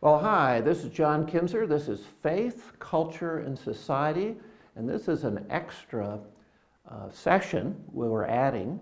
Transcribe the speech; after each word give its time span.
Well, 0.00 0.20
hi, 0.20 0.60
this 0.60 0.84
is 0.84 0.92
John 0.92 1.26
Kinzer. 1.26 1.66
This 1.66 1.88
is 1.88 2.04
Faith, 2.22 2.70
Culture, 2.78 3.38
and 3.38 3.58
Society, 3.58 4.36
and 4.76 4.88
this 4.88 5.08
is 5.08 5.24
an 5.24 5.44
extra 5.50 6.20
uh, 6.88 7.10
session 7.10 7.74
we 7.92 8.06
we're 8.06 8.24
adding. 8.24 8.78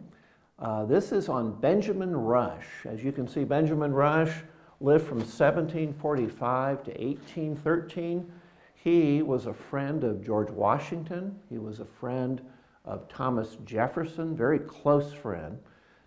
Uh, 0.59 0.85
this 0.85 1.13
is 1.13 1.31
on 1.31 1.59
Benjamin 1.59 2.15
Rush. 2.15 2.67
As 2.85 3.03
you 3.03 3.13
can 3.13 3.27
see, 3.27 3.45
Benjamin 3.45 3.95
Rush 3.95 4.43
lived 4.83 5.07
from 5.07 5.17
1745 5.17 6.85
to 6.85 6.91
1813. 6.91 8.31
He 8.75 9.23
was 9.23 9.47
a 9.47 9.55
friend 9.55 10.05
of 10.05 10.23
George 10.23 10.51
Washington. 10.51 11.35
He 11.49 11.57
was 11.57 11.81
a 11.81 11.87
friend 11.87 12.43
of 12.85 13.09
Thomas 13.09 13.57
Jefferson, 13.65 14.37
very 14.37 14.59
close 14.59 15.15
friend 15.15 15.59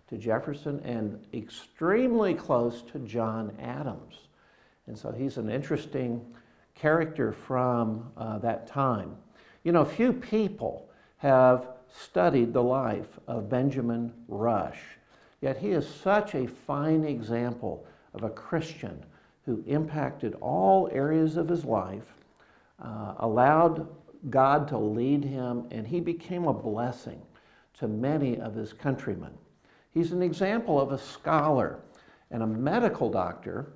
to 0.06 0.16
Jefferson, 0.16 0.78
and 0.84 1.18
extremely 1.34 2.32
close 2.32 2.82
to 2.82 3.00
John 3.00 3.56
Adams. 3.58 4.28
And 4.86 4.98
so 4.98 5.12
he's 5.12 5.36
an 5.36 5.50
interesting 5.50 6.24
character 6.74 7.32
from 7.32 8.10
uh, 8.16 8.38
that 8.38 8.66
time. 8.66 9.16
You 9.64 9.72
know, 9.72 9.84
few 9.84 10.12
people 10.12 10.88
have 11.18 11.68
studied 11.88 12.52
the 12.52 12.62
life 12.62 13.18
of 13.26 13.48
Benjamin 13.48 14.12
Rush, 14.28 14.80
yet 15.40 15.58
he 15.58 15.70
is 15.70 15.86
such 15.86 16.34
a 16.34 16.46
fine 16.46 17.04
example 17.04 17.86
of 18.14 18.22
a 18.22 18.30
Christian 18.30 19.04
who 19.44 19.62
impacted 19.66 20.34
all 20.40 20.88
areas 20.92 21.36
of 21.36 21.48
his 21.48 21.64
life, 21.64 22.14
uh, 22.82 23.14
allowed 23.18 23.88
God 24.28 24.68
to 24.68 24.78
lead 24.78 25.24
him, 25.24 25.66
and 25.70 25.86
he 25.86 26.00
became 26.00 26.46
a 26.46 26.52
blessing 26.52 27.20
to 27.78 27.88
many 27.88 28.38
of 28.38 28.54
his 28.54 28.72
countrymen. 28.72 29.32
He's 29.92 30.12
an 30.12 30.22
example 30.22 30.80
of 30.80 30.92
a 30.92 30.98
scholar 30.98 31.80
and 32.30 32.42
a 32.42 32.46
medical 32.46 33.10
doctor 33.10 33.72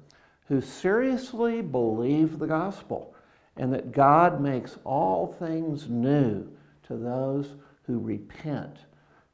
who 0.48 0.60
seriously 0.60 1.62
believe 1.62 2.38
the 2.38 2.46
gospel 2.46 3.14
and 3.56 3.72
that 3.72 3.92
God 3.92 4.40
makes 4.40 4.78
all 4.84 5.26
things 5.26 5.88
new 5.88 6.48
to 6.86 6.96
those 6.96 7.54
who 7.86 7.98
repent 7.98 8.78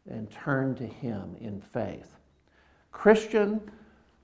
and 0.09 0.31
turn 0.31 0.75
to 0.77 0.87
Him 0.87 1.37
in 1.41 1.61
faith. 1.61 2.17
Christian, 2.93 3.61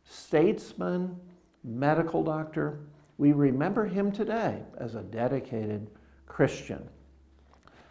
statesman, 0.05 1.19
medical 1.65 2.23
doctor, 2.23 2.81
we 3.19 3.33
remember 3.33 3.87
him 3.87 4.13
today 4.13 4.63
as 4.79 4.95
a 4.95 5.03
dedicated 5.03 5.89
Christian. 6.27 6.87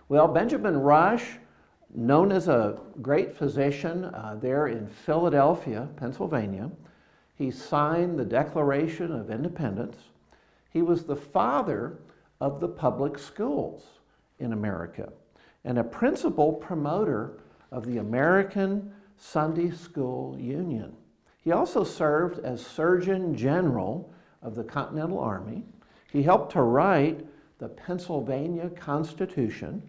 Well, 0.07 0.27
Benjamin 0.27 0.77
Rush, 0.77 1.23
known 1.93 2.31
as 2.31 2.47
a 2.47 2.79
great 3.01 3.35
physician 3.35 4.05
uh, 4.05 4.37
there 4.39 4.67
in 4.67 4.87
Philadelphia, 4.87 5.87
Pennsylvania, 5.95 6.69
he 7.37 7.51
signed 7.51 8.17
the 8.17 8.25
Declaration 8.25 9.11
of 9.11 9.29
Independence. 9.29 9.97
He 10.69 10.81
was 10.81 11.03
the 11.03 11.15
father 11.15 11.99
of 12.39 12.59
the 12.59 12.67
public 12.67 13.17
schools 13.17 13.83
in 14.39 14.53
America 14.53 15.11
and 15.63 15.77
a 15.77 15.83
principal 15.83 16.53
promoter 16.53 17.39
of 17.71 17.85
the 17.85 17.97
American 17.97 18.93
Sunday 19.17 19.71
School 19.71 20.37
Union. 20.39 20.93
He 21.41 21.51
also 21.51 21.83
served 21.83 22.39
as 22.39 22.65
Surgeon 22.65 23.35
General 23.35 24.13
of 24.41 24.55
the 24.55 24.63
Continental 24.63 25.19
Army. 25.19 25.63
He 26.11 26.23
helped 26.23 26.51
to 26.53 26.61
write 26.61 27.25
the 27.57 27.69
Pennsylvania 27.69 28.69
Constitution, 28.69 29.81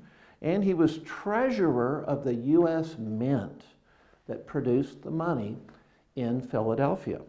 and 0.42 0.64
he 0.64 0.74
was 0.74 0.98
treasurer 0.98 2.04
of 2.06 2.24
the 2.24 2.34
U.S. 2.34 2.96
Mint 2.98 3.62
that 4.26 4.46
produced 4.46 5.02
the 5.02 5.10
money 5.10 5.56
in 6.16 6.40
Philadelphia. 6.40 7.20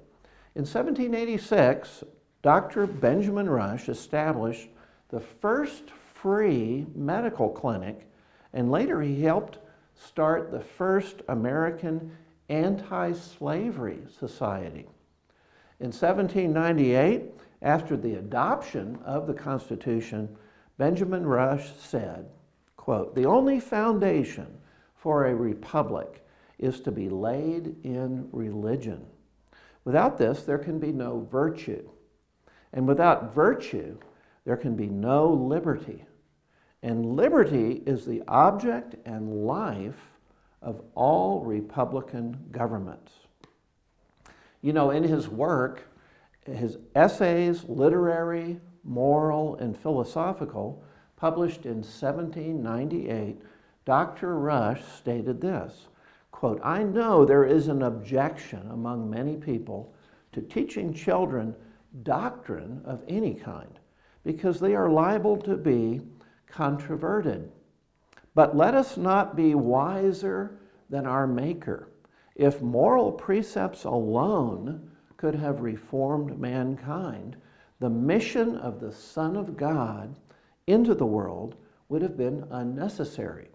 In 0.57 0.63
1786, 0.63 2.03
Dr. 2.41 2.87
Benjamin 2.87 3.47
Rush 3.47 3.89
established 3.89 4.69
the 5.09 5.19
first 5.19 5.91
free 6.15 6.87
medical 6.95 7.47
clinic, 7.47 8.09
and 8.53 8.71
later 8.71 8.99
he 8.99 9.21
helped 9.21 9.59
start 9.93 10.49
the 10.49 10.59
first 10.59 11.21
American 11.27 12.11
anti 12.49 13.11
slavery 13.11 13.99
society. 14.19 14.87
In 15.79 15.91
1798, 15.91 17.25
after 17.61 17.95
the 17.95 18.15
adoption 18.15 18.97
of 19.05 19.27
the 19.27 19.35
Constitution, 19.35 20.35
Benjamin 20.79 21.27
Rush 21.27 21.71
said, 21.75 22.29
quote, 22.77 23.13
The 23.13 23.27
only 23.27 23.59
foundation 23.59 24.57
for 24.95 25.27
a 25.27 25.35
republic 25.35 26.25
is 26.57 26.79
to 26.79 26.91
be 26.91 27.09
laid 27.09 27.75
in 27.83 28.27
religion. 28.31 29.05
Without 29.87 30.17
this, 30.17 30.43
there 30.43 30.57
can 30.57 30.79
be 30.79 30.91
no 30.91 31.25
virtue. 31.31 31.87
And 32.73 32.85
without 32.85 33.33
virtue, 33.33 33.97
there 34.43 34.57
can 34.57 34.75
be 34.75 34.87
no 34.87 35.29
liberty. 35.29 36.03
And 36.83 37.15
liberty 37.15 37.83
is 37.85 38.05
the 38.05 38.21
object 38.27 38.95
and 39.05 39.45
life 39.45 40.11
of 40.61 40.81
all 40.93 41.39
Republican 41.45 42.37
governments. 42.51 43.13
You 44.61 44.73
know, 44.73 44.91
in 44.91 45.03
his 45.03 45.29
work, 45.29 45.87
his 46.45 46.77
essays, 46.93 47.63
literary, 47.63 48.59
moral, 48.83 49.55
and 49.55 49.77
philosophical, 49.77 50.83
published 51.15 51.65
in 51.65 51.75
1798, 51.75 53.41
Dr. 53.85 54.37
Rush 54.37 54.81
stated 54.97 55.39
this 55.39 55.87
Quote, 56.37 56.61
I 56.63 56.83
know 56.83 57.25
there 57.25 57.45
is 57.45 57.67
an 57.67 57.81
objection 57.81 58.69
among 58.69 59.09
many 59.09 59.37
people 59.37 59.95
to 60.33 60.39
teaching 60.39 60.93
children 60.93 61.55
doctrine 62.03 62.79
of 62.85 63.01
any 63.07 63.33
kind 63.33 63.79
because 64.23 64.59
they 64.59 64.75
are 64.75 64.87
liable 64.87 65.37
to 65.37 65.57
be 65.57 65.99
controverted. 66.45 67.51
But 68.35 68.55
let 68.55 68.75
us 68.75 68.97
not 68.97 69.35
be 69.35 69.55
wiser 69.55 70.59
than 70.91 71.07
our 71.07 71.25
Maker. 71.25 71.89
If 72.35 72.61
moral 72.61 73.11
precepts 73.11 73.85
alone 73.85 74.91
could 75.17 75.33
have 75.33 75.61
reformed 75.61 76.39
mankind, 76.39 77.35
the 77.79 77.89
mission 77.89 78.57
of 78.57 78.79
the 78.79 78.91
Son 78.91 79.35
of 79.37 79.57
God 79.57 80.15
into 80.67 80.93
the 80.93 81.03
world 81.03 81.55
would 81.89 82.03
have 82.03 82.15
been 82.15 82.45
unnecessary. 82.51 83.47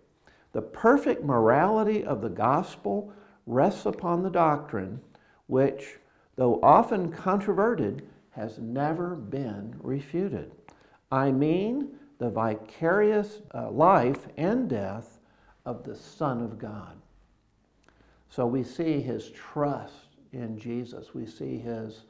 The 0.53 0.63
perfect 0.63 1.25
morality 1.25 2.05
of 2.05 2.21
the 2.21 2.29
gospel 2.29 3.13
rests 3.47 3.87
upon 3.87 4.23
the 4.23 4.31
doctrine 4.31 5.01
which, 5.47 5.99
though 6.37 6.61
often 6.63 7.11
controverted, 7.11 8.07
has 8.31 8.59
never 8.59 9.15
been 9.15 9.75
refuted. 9.83 10.53
I 11.11 11.31
mean 11.31 11.89
the 12.19 12.31
vicarious 12.31 13.43
uh, 13.55 13.71
life 13.71 14.27
and 14.37 14.69
death 14.69 15.19
of 15.67 15.85
the 15.85 15.97
Son 15.97 16.41
of 16.41 16.59
God. 16.59 16.97
So 18.29 18.47
we 18.47 18.63
see 18.63 19.01
his 19.01 19.31
trust 19.31 20.17
in 20.33 20.59
Jesus. 20.59 21.15
We 21.15 21.27
see 21.27 21.59
his 21.59 22.05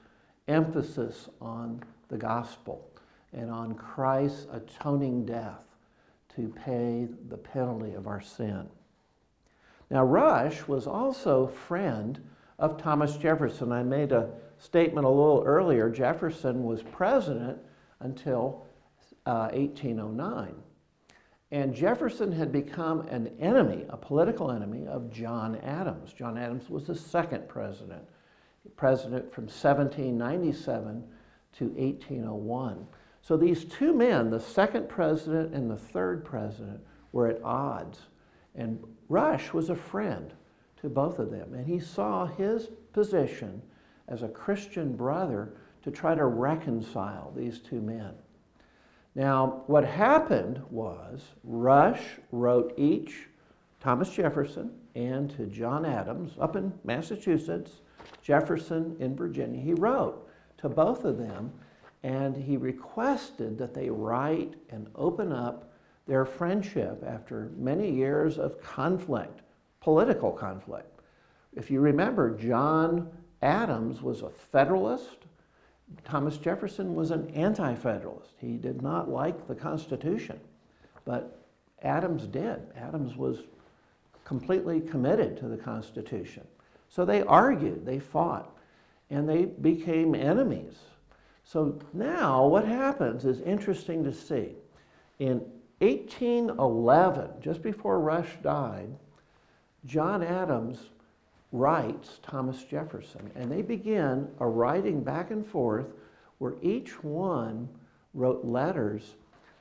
emphasis 0.46 1.28
on 1.40 1.82
the 2.08 2.18
gospel 2.18 2.88
and 3.32 3.50
on 3.50 3.74
Christ's 3.74 4.46
atoning 4.52 5.26
death 5.26 5.64
to 6.36 6.48
pay 6.48 7.08
the 7.28 7.36
penalty 7.36 7.94
of 7.94 8.06
our 8.06 8.20
sin. 8.20 8.68
Now, 9.90 10.04
Rush 10.04 10.66
was 10.66 10.86
also 10.86 11.46
friend 11.46 12.18
of 12.58 12.80
Thomas 12.80 13.16
Jefferson. 13.16 13.72
I 13.72 13.82
made 13.82 14.12
a 14.12 14.30
statement 14.58 15.04
a 15.04 15.10
little 15.10 15.42
earlier. 15.44 15.90
Jefferson 15.90 16.64
was 16.64 16.82
president 16.82 17.58
until 18.00 18.66
uh, 19.26 19.48
1809. 19.52 20.54
And 21.50 21.74
Jefferson 21.74 22.32
had 22.32 22.50
become 22.50 23.00
an 23.08 23.30
enemy, 23.38 23.84
a 23.90 23.96
political 23.96 24.50
enemy 24.50 24.86
of 24.86 25.12
John 25.12 25.56
Adams. 25.56 26.14
John 26.14 26.38
Adams 26.38 26.70
was 26.70 26.86
the 26.86 26.94
second 26.94 27.46
president, 27.46 28.02
president 28.76 29.30
from 29.30 29.44
1797 29.44 31.04
to 31.58 31.64
1801. 31.66 32.86
So 33.22 33.36
these 33.36 33.64
two 33.64 33.92
men, 33.92 34.30
the 34.30 34.40
second 34.40 34.88
president 34.88 35.54
and 35.54 35.70
the 35.70 35.76
third 35.76 36.24
president, 36.24 36.80
were 37.12 37.28
at 37.28 37.42
odds. 37.42 38.00
And 38.54 38.82
Rush 39.08 39.52
was 39.52 39.70
a 39.70 39.76
friend 39.76 40.34
to 40.80 40.88
both 40.88 41.20
of 41.20 41.30
them. 41.30 41.54
And 41.54 41.66
he 41.66 41.78
saw 41.78 42.26
his 42.26 42.68
position 42.92 43.62
as 44.08 44.22
a 44.22 44.28
Christian 44.28 44.96
brother 44.96 45.54
to 45.84 45.90
try 45.90 46.14
to 46.14 46.26
reconcile 46.26 47.32
these 47.36 47.60
two 47.60 47.80
men. 47.80 48.12
Now, 49.14 49.62
what 49.66 49.84
happened 49.84 50.60
was 50.70 51.22
Rush 51.44 52.02
wrote 52.32 52.74
each, 52.76 53.28
Thomas 53.78 54.10
Jefferson 54.10 54.72
and 54.94 55.30
to 55.36 55.46
John 55.46 55.84
Adams 55.84 56.32
up 56.40 56.56
in 56.56 56.72
Massachusetts, 56.84 57.82
Jefferson 58.22 58.96
in 59.00 59.14
Virginia. 59.14 59.60
He 59.60 59.74
wrote 59.74 60.28
to 60.58 60.68
both 60.68 61.04
of 61.04 61.18
them 61.18 61.52
and 62.02 62.36
he 62.36 62.56
requested 62.56 63.58
that 63.58 63.74
they 63.74 63.88
write 63.88 64.54
and 64.70 64.88
open 64.94 65.32
up 65.32 65.72
their 66.06 66.24
friendship 66.24 67.04
after 67.06 67.50
many 67.56 67.90
years 67.90 68.38
of 68.38 68.60
conflict, 68.60 69.42
political 69.80 70.32
conflict. 70.32 71.00
If 71.54 71.70
you 71.70 71.80
remember, 71.80 72.36
John 72.36 73.10
Adams 73.40 74.02
was 74.02 74.22
a 74.22 74.30
Federalist. 74.30 75.26
Thomas 76.04 76.38
Jefferson 76.38 76.94
was 76.94 77.10
an 77.10 77.28
anti 77.30 77.74
federalist. 77.74 78.30
He 78.38 78.56
did 78.56 78.82
not 78.82 79.10
like 79.10 79.46
the 79.46 79.54
Constitution, 79.54 80.40
but 81.04 81.38
Adams 81.82 82.26
did. 82.26 82.60
Adams 82.76 83.16
was 83.16 83.38
completely 84.24 84.80
committed 84.80 85.36
to 85.38 85.48
the 85.48 85.56
Constitution. 85.56 86.46
So 86.88 87.04
they 87.04 87.22
argued, 87.22 87.84
they 87.84 87.98
fought, 87.98 88.56
and 89.10 89.28
they 89.28 89.44
became 89.44 90.14
enemies. 90.14 90.74
So 91.44 91.78
now 91.92 92.46
what 92.46 92.66
happens 92.66 93.24
is 93.24 93.40
interesting 93.40 94.04
to 94.04 94.12
see. 94.12 94.56
In 95.18 95.40
1811, 95.80 97.30
just 97.40 97.62
before 97.62 98.00
Rush 98.00 98.30
died, 98.42 98.88
John 99.84 100.22
Adams 100.22 100.90
writes 101.50 102.20
Thomas 102.22 102.62
Jefferson, 102.64 103.30
and 103.34 103.50
they 103.50 103.62
begin 103.62 104.28
a 104.40 104.46
writing 104.46 105.02
back 105.02 105.30
and 105.30 105.46
forth 105.46 105.86
where 106.38 106.54
each 106.62 107.02
one 107.04 107.68
wrote 108.14 108.44
letters 108.44 109.14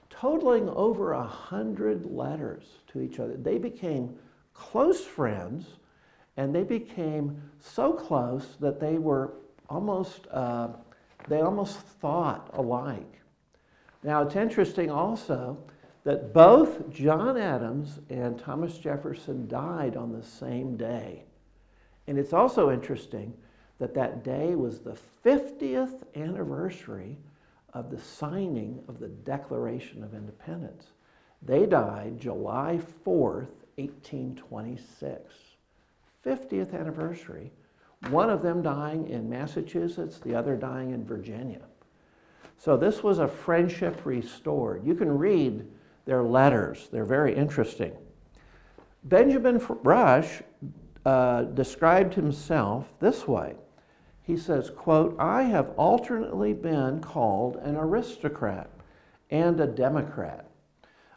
totaling 0.10 0.70
over 0.70 1.14
a 1.14 1.24
hundred 1.24 2.06
letters 2.06 2.64
to 2.88 3.02
each 3.02 3.20
other. 3.20 3.36
They 3.36 3.58
became 3.58 4.16
close 4.54 5.04
friends, 5.04 5.66
and 6.38 6.54
they 6.54 6.64
became 6.64 7.42
so 7.60 7.94
close 7.94 8.58
that 8.60 8.80
they 8.80 8.98
were 8.98 9.34
almost 9.70 10.28
uh, 10.32 10.70
they 11.28 11.42
almost 11.42 11.78
thought 11.80 12.50
alike. 12.54 13.22
Now 14.04 14.22
it's 14.22 14.36
interesting 14.36 14.90
also 14.90 15.58
that 16.04 16.34
both 16.34 16.90
John 16.90 17.38
Adams 17.38 18.00
and 18.10 18.40
Thomas 18.40 18.78
Jefferson 18.78 19.48
died 19.48 19.96
on 19.96 20.12
the 20.12 20.24
same 20.24 20.76
day. 20.76 21.24
And 22.08 22.18
it's 22.18 22.34
also 22.34 22.72
interesting 22.72 23.34
that 23.78 23.94
that 23.94 24.24
day 24.24 24.56
was 24.56 24.80
the 24.80 24.98
50th 25.24 26.04
anniversary 26.16 27.18
of 27.74 27.90
the 27.90 28.00
signing 28.00 28.84
of 28.88 29.00
the 29.00 29.08
Declaration 29.08 30.04
of 30.04 30.14
Independence. 30.14 30.88
They 31.42 31.66
died 31.66 32.20
July 32.20 32.80
4th, 33.06 33.50
1826. 33.76 35.34
50th 36.26 36.80
anniversary. 36.80 37.52
One 38.10 38.30
of 38.30 38.42
them 38.42 38.62
dying 38.62 39.08
in 39.08 39.30
Massachusetts, 39.30 40.20
the 40.20 40.36
other 40.36 40.56
dying 40.56 40.92
in 40.92 41.06
Virginia. 41.06 41.62
So 42.58 42.78
this 42.78 43.04
was 43.04 43.20
a 43.20 43.28
friendship 43.28 44.06
restored. 44.06 44.86
You 44.86 44.96
can 44.96 45.18
read 45.18 45.66
their 46.06 46.24
letters, 46.24 46.90
they're 46.92 47.06
very 47.06 47.36
interesting. 47.36 47.94
Benjamin 49.04 49.60
Rush 49.84 50.42
uh, 51.06 51.44
described 51.44 52.14
himself 52.14 52.92
this 53.00 53.28
way. 53.28 53.56
He 54.24 54.38
says, 54.38 54.70
quote, 54.70 55.16
I 55.20 55.44
have 55.44 55.72
alternately 55.78 56.54
been 56.54 57.02
called 57.02 57.58
an 57.58 57.76
aristocrat 57.76 58.70
and 59.30 59.60
a 59.60 59.68
democrat. 59.68 60.50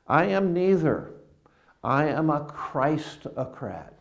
I 0.06 0.26
am 0.26 0.52
neither. 0.52 1.12
I 1.82 2.06
am 2.06 2.30
a 2.30 2.44
Christocrat. 2.44 3.93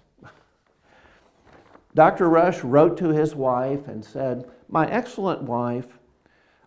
Dr. 1.96 2.28
Rush 2.30 2.64
wrote 2.64 2.98
to 2.98 3.10
his 3.10 3.36
wife 3.36 3.88
and 3.88 4.04
said, 4.04 4.50
My 4.68 4.90
excellent 4.90 5.44
wife, 5.44 6.00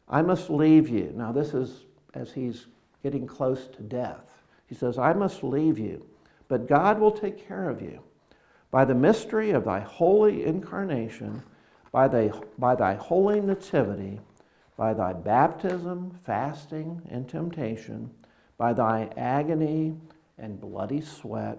I 0.08 0.22
must 0.22 0.50
leave 0.50 0.88
you. 0.88 1.12
Now, 1.14 1.32
this 1.32 1.52
is 1.52 1.84
as 2.14 2.32
he's 2.32 2.66
getting 3.02 3.26
close 3.26 3.66
to 3.68 3.82
death. 3.82 4.42
He 4.66 4.74
says, 4.74 4.98
I 4.98 5.12
must 5.12 5.42
leave 5.42 5.78
you, 5.78 6.06
but 6.48 6.68
God 6.68 6.98
will 6.98 7.10
take 7.10 7.46
care 7.46 7.68
of 7.68 7.82
you. 7.82 8.00
By 8.70 8.84
the 8.84 8.94
mystery 8.94 9.50
of 9.50 9.64
thy 9.64 9.80
holy 9.80 10.44
incarnation, 10.44 11.42
by 11.92 12.08
thy, 12.08 12.32
by 12.58 12.74
thy 12.74 12.94
holy 12.94 13.40
nativity, 13.40 14.20
by 14.76 14.92
thy 14.92 15.12
baptism, 15.12 16.18
fasting, 16.24 17.02
and 17.10 17.28
temptation, 17.28 18.10
by 18.58 18.72
thy 18.72 19.08
agony 19.16 19.94
and 20.38 20.60
bloody 20.60 21.00
sweat, 21.00 21.58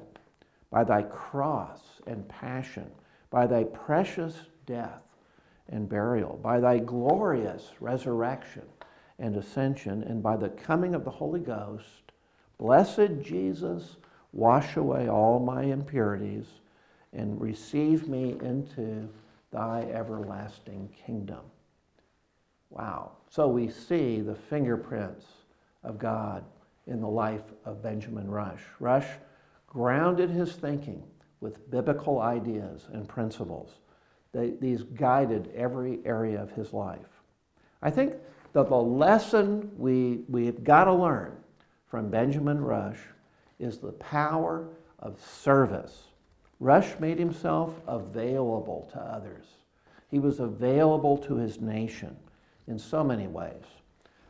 by 0.69 0.83
thy 0.83 1.01
cross 1.03 1.81
and 2.05 2.27
passion, 2.27 2.89
by 3.29 3.47
thy 3.47 3.63
precious 3.63 4.35
death 4.65 5.01
and 5.69 5.89
burial, 5.89 6.39
by 6.41 6.59
thy 6.59 6.77
glorious 6.77 7.71
resurrection 7.79 8.63
and 9.19 9.35
ascension, 9.35 10.03
and 10.03 10.21
by 10.21 10.37
the 10.37 10.49
coming 10.49 10.95
of 10.95 11.03
the 11.03 11.11
Holy 11.11 11.39
Ghost, 11.39 12.11
blessed 12.57 13.21
Jesus, 13.21 13.97
wash 14.31 14.77
away 14.77 15.09
all 15.09 15.39
my 15.39 15.63
impurities 15.63 16.45
and 17.13 17.39
receive 17.41 18.07
me 18.07 18.37
into 18.41 19.09
thy 19.51 19.81
everlasting 19.91 20.89
kingdom. 21.05 21.41
Wow. 22.69 23.13
So 23.29 23.47
we 23.47 23.69
see 23.69 24.21
the 24.21 24.35
fingerprints 24.35 25.25
of 25.83 25.97
God 25.97 26.43
in 26.85 27.01
the 27.01 27.07
life 27.07 27.43
of 27.65 27.81
Benjamin 27.81 28.29
Rush. 28.29 28.61
Rush 28.79 29.07
grounded 29.67 30.29
his 30.29 30.53
thinking 30.53 31.03
with 31.41 31.69
biblical 31.69 32.19
ideas 32.19 32.87
and 32.91 33.07
principles. 33.07 33.71
They, 34.33 34.51
these 34.59 34.83
guided 34.83 35.51
every 35.55 35.99
area 36.05 36.41
of 36.41 36.51
his 36.51 36.73
life. 36.73 37.21
I 37.81 37.91
think 37.91 38.13
that 38.53 38.69
the 38.69 38.75
lesson 38.75 39.71
we, 39.77 40.21
we've 40.27 40.63
got 40.63 40.85
to 40.85 40.93
learn 40.93 41.37
from 41.87 42.09
Benjamin 42.09 42.61
Rush 42.61 42.99
is 43.59 43.77
the 43.77 43.93
power 43.93 44.67
of 44.99 45.19
service. 45.21 46.03
Rush 46.59 46.99
made 46.99 47.19
himself 47.19 47.79
available 47.87 48.89
to 48.93 48.99
others. 48.99 49.45
He 50.09 50.19
was 50.19 50.39
available 50.39 51.17
to 51.19 51.35
his 51.35 51.61
nation 51.61 52.15
in 52.67 52.79
so 52.79 53.03
many 53.03 53.27
ways, 53.27 53.63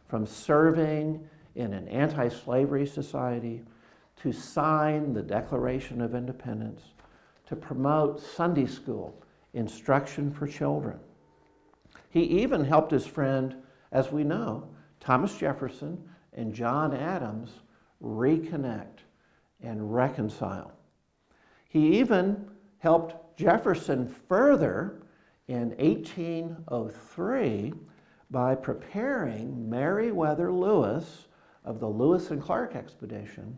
from 0.07 0.25
serving 0.25 1.27
in 1.55 1.73
an 1.73 1.87
anti 1.87 2.29
slavery 2.29 2.85
society 2.85 3.63
to 4.21 4.31
sign 4.31 5.13
the 5.13 5.21
Declaration 5.21 6.01
of 6.01 6.15
Independence, 6.15 6.81
to 7.47 7.55
promote 7.55 8.21
Sunday 8.21 8.65
school 8.65 9.21
instruction 9.53 10.31
for 10.31 10.47
children. 10.47 10.99
He 12.09 12.21
even 12.23 12.63
helped 12.63 12.91
his 12.91 13.07
friend, 13.07 13.55
as 13.91 14.11
we 14.11 14.23
know, 14.23 14.69
Thomas 14.99 15.37
Jefferson 15.37 16.03
and 16.33 16.53
John 16.53 16.93
Adams 16.93 17.51
reconnect 18.03 18.99
and 19.61 19.93
reconcile. 19.93 20.71
He 21.69 21.99
even 21.99 22.49
helped 22.79 23.37
Jefferson 23.37 24.07
further 24.27 25.01
in 25.47 25.69
1803 25.77 27.73
by 28.29 28.55
preparing 28.55 29.69
Meriwether 29.69 30.51
Lewis 30.51 31.27
of 31.63 31.79
the 31.79 31.87
Lewis 31.87 32.31
and 32.31 32.41
Clark 32.41 32.75
expedition 32.75 33.57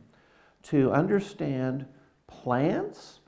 to 0.63 0.91
understand 0.91 1.85
plants 2.27 3.18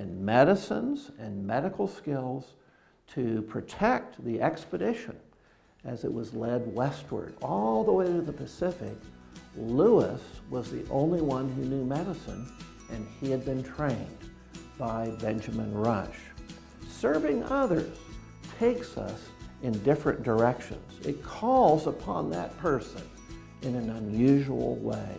and 0.00 0.18
medicines 0.18 1.10
and 1.18 1.46
medical 1.46 1.86
skills 1.86 2.54
to 3.06 3.42
protect 3.42 4.24
the 4.24 4.40
expedition 4.40 5.16
as 5.84 6.04
it 6.04 6.12
was 6.12 6.32
led 6.32 6.74
westward 6.74 7.34
all 7.42 7.84
the 7.84 7.92
way 7.92 8.06
to 8.06 8.22
the 8.22 8.32
Pacific. 8.32 8.96
Lewis 9.56 10.22
was 10.48 10.70
the 10.70 10.88
only 10.90 11.20
one 11.20 11.50
who 11.50 11.62
knew 11.62 11.84
medicine, 11.84 12.50
and 12.90 13.06
he 13.20 13.30
had 13.30 13.44
been 13.44 13.62
trained 13.62 14.30
by 14.78 15.10
Benjamin 15.20 15.72
Rush. 15.74 16.18
Serving 16.88 17.44
others 17.44 17.98
takes 18.58 18.96
us 18.96 19.20
in 19.62 19.72
different 19.82 20.22
directions. 20.22 21.06
It 21.06 21.22
calls 21.22 21.86
upon 21.86 22.30
that 22.30 22.56
person 22.58 23.02
in 23.62 23.74
an 23.74 23.90
unusual 23.90 24.76
way, 24.76 25.16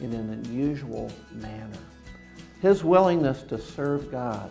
in 0.00 0.12
an 0.12 0.30
unusual 0.30 1.10
manner. 1.32 1.78
His 2.62 2.84
willingness 2.84 3.42
to 3.48 3.58
serve 3.58 4.12
God 4.12 4.48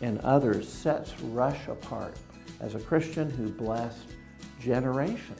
and 0.00 0.18
others 0.20 0.66
sets 0.66 1.12
Rush 1.20 1.68
apart 1.68 2.16
as 2.60 2.74
a 2.74 2.80
Christian 2.80 3.28
who 3.28 3.50
blessed 3.50 4.06
generations 4.58 5.38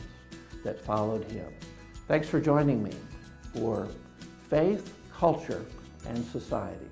that 0.62 0.78
followed 0.78 1.24
him. 1.30 1.50
Thanks 2.08 2.28
for 2.28 2.38
joining 2.38 2.82
me 2.82 2.92
for 3.54 3.88
Faith, 4.50 4.94
Culture, 5.10 5.64
and 6.06 6.22
Society. 6.26 6.91